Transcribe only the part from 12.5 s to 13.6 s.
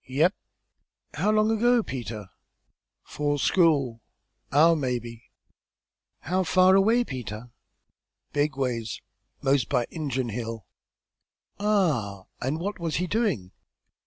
what was he doing?"